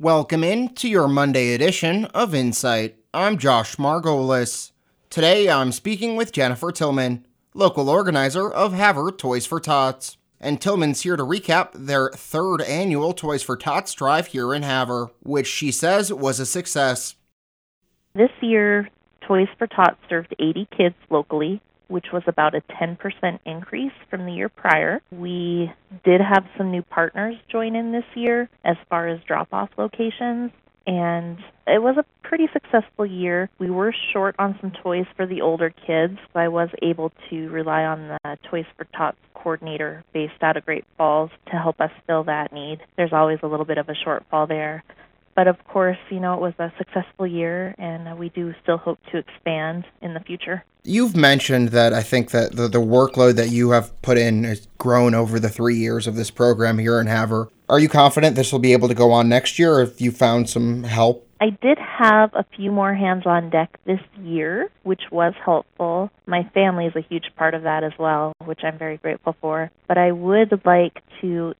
Welcome 0.00 0.44
in 0.44 0.68
to 0.76 0.88
your 0.88 1.08
Monday 1.08 1.54
edition 1.54 2.04
of 2.14 2.32
Insight. 2.32 2.98
I'm 3.12 3.36
Josh 3.36 3.78
Margolis. 3.78 4.70
Today 5.10 5.50
I'm 5.50 5.72
speaking 5.72 6.14
with 6.14 6.30
Jennifer 6.30 6.70
Tillman, 6.70 7.26
local 7.52 7.90
organizer 7.90 8.48
of 8.48 8.74
Havre 8.74 9.10
Toys 9.10 9.44
for 9.44 9.58
Tots. 9.58 10.16
And 10.40 10.60
Tillman's 10.60 11.00
here 11.00 11.16
to 11.16 11.24
recap 11.24 11.70
their 11.74 12.10
third 12.10 12.62
annual 12.62 13.12
Toys 13.12 13.42
for 13.42 13.56
Tots 13.56 13.92
drive 13.92 14.28
here 14.28 14.54
in 14.54 14.62
Havre, 14.62 15.10
which 15.24 15.48
she 15.48 15.72
says 15.72 16.12
was 16.12 16.38
a 16.38 16.46
success. 16.46 17.16
This 18.14 18.30
year, 18.40 18.88
Toys 19.22 19.48
for 19.58 19.66
Tots 19.66 19.98
served 20.08 20.32
80 20.38 20.68
kids 20.76 20.94
locally 21.10 21.60
which 21.88 22.06
was 22.12 22.22
about 22.26 22.54
a 22.54 22.60
10% 22.60 23.38
increase 23.44 23.92
from 24.10 24.26
the 24.26 24.32
year 24.32 24.48
prior. 24.48 25.00
We 25.10 25.72
did 26.04 26.20
have 26.20 26.44
some 26.56 26.70
new 26.70 26.82
partners 26.82 27.36
join 27.50 27.74
in 27.74 27.92
this 27.92 28.04
year 28.14 28.48
as 28.64 28.76
far 28.88 29.08
as 29.08 29.20
drop 29.26 29.48
off 29.52 29.70
locations, 29.76 30.52
and 30.86 31.38
it 31.66 31.82
was 31.82 31.96
a 31.98 32.26
pretty 32.26 32.48
successful 32.52 33.04
year. 33.04 33.50
We 33.58 33.70
were 33.70 33.94
short 34.12 34.34
on 34.38 34.56
some 34.60 34.70
toys 34.82 35.06
for 35.16 35.26
the 35.26 35.42
older 35.42 35.70
kids, 35.70 36.18
so 36.32 36.40
I 36.40 36.48
was 36.48 36.70
able 36.82 37.12
to 37.28 37.48
rely 37.50 37.84
on 37.84 38.08
the 38.08 38.38
Toys 38.50 38.64
for 38.76 38.84
Tots 38.96 39.18
coordinator 39.34 40.02
based 40.12 40.42
out 40.42 40.56
of 40.56 40.64
Great 40.64 40.84
Falls 40.96 41.30
to 41.46 41.52
help 41.52 41.80
us 41.80 41.90
fill 42.06 42.24
that 42.24 42.52
need. 42.52 42.78
There's 42.96 43.12
always 43.12 43.38
a 43.42 43.46
little 43.46 43.66
bit 43.66 43.78
of 43.78 43.88
a 43.88 43.94
shortfall 43.94 44.48
there. 44.48 44.82
But 45.38 45.46
of 45.46 45.64
course, 45.68 45.98
you 46.10 46.18
know, 46.18 46.34
it 46.34 46.40
was 46.40 46.54
a 46.58 46.72
successful 46.78 47.24
year, 47.24 47.72
and 47.78 48.18
we 48.18 48.28
do 48.30 48.52
still 48.60 48.76
hope 48.76 48.98
to 49.12 49.18
expand 49.18 49.84
in 50.02 50.12
the 50.12 50.18
future. 50.18 50.64
You've 50.82 51.14
mentioned 51.14 51.68
that 51.68 51.92
I 51.92 52.02
think 52.02 52.32
that 52.32 52.56
the, 52.56 52.66
the 52.66 52.80
workload 52.80 53.36
that 53.36 53.48
you 53.50 53.70
have 53.70 54.02
put 54.02 54.18
in 54.18 54.42
has 54.42 54.66
grown 54.78 55.14
over 55.14 55.38
the 55.38 55.48
three 55.48 55.76
years 55.76 56.08
of 56.08 56.16
this 56.16 56.32
program 56.32 56.78
here 56.78 57.00
in 57.00 57.06
Havre. 57.06 57.48
Are 57.68 57.78
you 57.78 57.88
confident 57.88 58.34
this 58.34 58.50
will 58.50 58.58
be 58.58 58.72
able 58.72 58.88
to 58.88 58.94
go 58.94 59.12
on 59.12 59.28
next 59.28 59.60
year, 59.60 59.74
or 59.74 59.80
have 59.84 60.00
you 60.00 60.10
found 60.10 60.50
some 60.50 60.82
help? 60.82 61.24
I 61.40 61.50
did 61.50 61.78
have 61.78 62.34
a 62.34 62.44
few 62.56 62.72
more 62.72 62.92
hands 62.92 63.22
on 63.24 63.48
deck 63.50 63.78
this 63.84 64.00
year, 64.20 64.72
which 64.82 65.02
was 65.12 65.34
helpful. 65.44 66.10
My 66.26 66.50
family 66.52 66.86
is 66.86 66.96
a 66.96 67.00
huge 67.00 67.26
part 67.36 67.54
of 67.54 67.62
that 67.62 67.84
as 67.84 67.92
well, 67.96 68.32
which 68.44 68.64
I'm 68.64 68.76
very 68.76 68.96
grateful 68.96 69.36
for. 69.40 69.70
But 69.86 69.98
I 69.98 70.10
would 70.10 70.62
like 70.64 71.00
to 71.20 71.54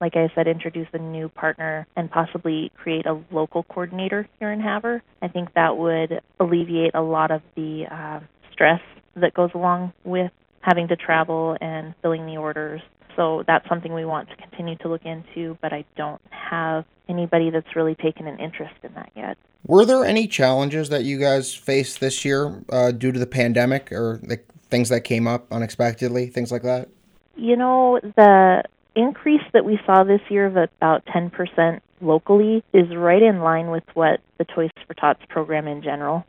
like 0.00 0.16
I 0.16 0.30
said, 0.34 0.46
introduce 0.46 0.88
a 0.92 0.98
new 0.98 1.28
partner 1.28 1.86
and 1.96 2.10
possibly 2.10 2.70
create 2.76 3.06
a 3.06 3.20
local 3.30 3.62
coordinator 3.64 4.28
here 4.38 4.52
in 4.52 4.60
Havre. 4.60 5.02
I 5.22 5.28
think 5.28 5.54
that 5.54 5.76
would 5.76 6.20
alleviate 6.40 6.94
a 6.94 7.02
lot 7.02 7.30
of 7.30 7.42
the 7.54 7.86
uh, 7.90 8.20
stress 8.52 8.80
that 9.16 9.34
goes 9.34 9.50
along 9.54 9.92
with 10.04 10.30
having 10.60 10.88
to 10.88 10.96
travel 10.96 11.56
and 11.60 11.94
filling 12.02 12.26
the 12.26 12.36
orders. 12.36 12.80
So 13.16 13.44
that's 13.46 13.68
something 13.68 13.92
we 13.92 14.04
want 14.04 14.28
to 14.30 14.36
continue 14.36 14.76
to 14.78 14.88
look 14.88 15.04
into, 15.04 15.56
but 15.62 15.72
I 15.72 15.84
don't 15.96 16.20
have 16.30 16.84
anybody 17.08 17.50
that's 17.50 17.76
really 17.76 17.94
taken 17.94 18.26
an 18.26 18.38
interest 18.40 18.74
in 18.82 18.92
that 18.94 19.10
yet. 19.14 19.36
Were 19.66 19.84
there 19.84 20.04
any 20.04 20.26
challenges 20.26 20.88
that 20.88 21.04
you 21.04 21.18
guys 21.18 21.54
faced 21.54 22.00
this 22.00 22.24
year 22.24 22.62
uh, 22.70 22.90
due 22.90 23.12
to 23.12 23.18
the 23.18 23.26
pandemic 23.26 23.92
or 23.92 24.20
the 24.22 24.40
things 24.68 24.88
that 24.88 25.02
came 25.02 25.26
up 25.26 25.50
unexpectedly, 25.52 26.26
things 26.26 26.50
like 26.50 26.62
that? 26.62 26.88
You 27.36 27.56
know, 27.56 28.00
the 28.16 28.64
increase 28.94 29.42
that 29.52 29.64
we 29.64 29.78
saw 29.86 30.04
this 30.04 30.20
year 30.28 30.46
of 30.46 30.56
about 30.56 31.04
10% 31.06 31.80
locally 32.00 32.62
is 32.72 32.94
right 32.94 33.22
in 33.22 33.40
line 33.40 33.70
with 33.70 33.84
what 33.94 34.20
the 34.38 34.44
Toys 34.44 34.70
for 34.86 34.94
Tots 34.94 35.20
program 35.28 35.66
in 35.66 35.82
general 35.82 36.24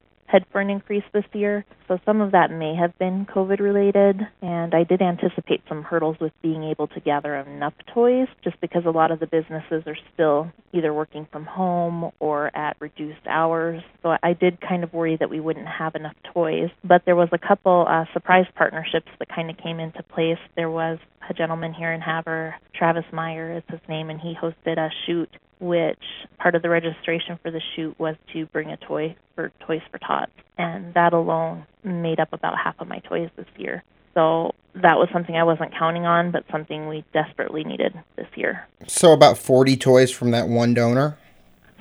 an 0.54 0.70
increase 0.70 1.04
this 1.14 1.26
year. 1.34 1.66
So 1.88 2.00
some 2.06 2.22
of 2.22 2.32
that 2.32 2.50
may 2.50 2.76
have 2.76 2.98
been 2.98 3.28
COVID 3.28 3.60
related, 3.60 4.20
and 4.42 4.74
I 4.74 4.84
did 4.84 5.02
anticipate 5.02 5.62
some 5.70 5.84
hurdles 5.84 6.18
with 6.20 6.34
being 6.42 6.64
able 6.64 6.88
to 6.88 7.00
gather 7.00 7.36
enough 7.36 7.74
toys 7.94 8.28
just 8.44 8.60
because 8.60 8.86
a 8.86 8.90
lot 8.90 9.12
of 9.12 9.20
the 9.20 9.28
businesses 9.28 9.84
are 9.86 9.98
still 10.14 10.52
either 10.74 10.94
working 10.94 11.28
from 11.32 11.46
home 11.46 12.12
or 12.20 12.56
at 12.58 12.76
reduced 12.80 13.28
hours. 13.28 13.84
So 14.02 14.16
I 14.24 14.34
did 14.34 14.60
kind 14.62 14.84
of 14.84 14.94
worry 14.94 15.18
that 15.20 15.30
we 15.30 15.40
wouldn't 15.40 15.68
have 15.68 15.94
enough 15.96 16.16
toys. 16.34 16.70
But 16.84 17.04
there 17.06 17.16
was 17.16 17.30
a 17.32 17.38
couple 17.38 17.86
uh, 17.88 18.06
surprise 18.14 18.46
partnerships 18.56 19.12
that 19.20 19.30
kind 19.30 19.50
of 19.50 19.58
came 19.58 19.80
into 19.80 20.02
place. 20.04 20.40
There 20.56 20.72
was 20.72 20.98
a 21.30 21.34
gentleman 21.34 21.74
here 21.74 21.92
in 21.94 22.02
Havre, 22.02 22.56
Travis 22.74 23.06
Meyer 23.12 23.58
is 23.58 23.64
his 23.70 23.80
name, 23.88 24.10
and 24.10 24.20
he 24.20 24.36
hosted 24.36 24.78
a 24.78 24.90
shoot 25.06 25.30
which 25.60 26.00
part 26.38 26.56
of 26.56 26.62
the 26.62 26.70
registration 26.70 27.40
for 27.42 27.52
the 27.52 27.62
shoot 27.76 27.98
was 28.00 28.16
to 28.34 28.46
bring 28.48 28.72
a 28.72 28.78
toy 28.78 29.16
for 29.36 29.52
Toys 29.66 29.82
for 29.92 29.98
Tots. 30.00 30.32
And 30.58 30.94
that 30.94 31.14
alone 31.14 31.66
made 31.84 32.20
up 32.20 32.34
about 32.34 32.58
half 32.58 32.76
of 32.80 32.88
my 32.88 33.00
toys 33.00 33.30
this 33.36 33.48
year. 33.58 33.84
So 34.14 34.54
that 34.76 34.98
was 34.98 35.10
something 35.12 35.36
I 35.36 35.44
wasn't 35.44 35.74
counting 35.78 36.06
on, 36.06 36.32
but 36.32 36.46
something 36.52 36.88
we 36.88 37.04
desperately 37.14 37.64
needed 37.64 37.94
this 38.16 38.28
year. 38.36 38.68
So 38.88 39.12
about 39.12 39.38
40 39.38 39.76
toys 39.78 40.12
from 40.12 40.32
that 40.32 40.48
one 40.48 40.74
donor? 40.74 41.18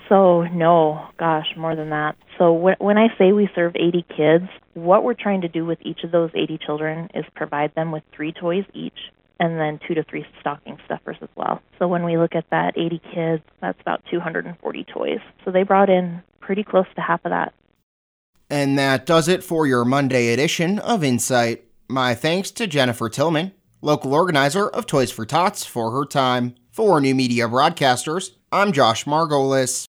So, 0.09 0.43
no, 0.43 1.09
gosh, 1.19 1.47
more 1.57 1.75
than 1.75 1.91
that. 1.91 2.17
So, 2.39 2.53
when 2.53 2.99
I 2.99 3.09
say 3.17 3.33
we 3.33 3.49
serve 3.55 3.75
80 3.75 4.05
kids, 4.15 4.45
what 4.75 5.03
we're 5.03 5.15
trying 5.15 5.41
to 5.43 5.49
do 5.49 5.65
with 5.65 5.79
each 5.83 6.01
of 6.05 6.11
those 6.11 6.31
80 6.35 6.59
children 6.59 7.09
is 7.15 7.25
provide 7.35 7.75
them 7.75 7.91
with 7.91 8.03
three 8.15 8.33
toys 8.33 8.65
each 8.75 8.99
and 9.41 9.59
then 9.59 9.81
two 9.87 9.95
to 9.95 10.05
three 10.05 10.27
stocking 10.41 10.79
stuffers 10.85 11.17
as 11.23 11.29
well. 11.37 11.61
So, 11.79 11.89
when 11.89 12.05
we 12.05 12.17
look 12.17 12.35
at 12.35 12.49
that 12.51 12.77
80 12.77 13.01
kids, 13.15 13.43
that's 13.61 13.81
about 13.81 14.03
240 14.11 14.85
toys. 14.85 15.21
So, 15.45 15.51
they 15.51 15.63
brought 15.63 15.91
in 15.91 16.23
pretty 16.41 16.65
close 16.65 16.87
to 16.95 17.01
half 17.01 17.25
of 17.25 17.31
that. 17.31 17.55
And 18.51 18.79
that 18.79 19.07
does 19.07 19.29
it 19.29 19.43
for 19.43 19.67
your 19.67 19.85
Monday 19.85 20.33
edition 20.33 20.79
of 20.79 21.03
Insight. 21.03 21.65
My 21.89 22.15
thanks 22.15 22.51
to 22.53 22.67
Jennifer 22.67 23.09
Tillman, 23.09 23.53
local 23.81 24.15
organizer 24.15 24.69
of 24.69 24.87
Toys 24.87 25.11
for 25.11 25.27
Tots, 25.27 25.65
for 25.65 25.91
her 25.93 26.05
time. 26.05 26.55
For 26.71 27.01
New 27.01 27.15
Media 27.15 27.47
Broadcasters, 27.47 28.33
I'm 28.51 28.73
Josh 28.73 29.05
Margolis. 29.05 29.87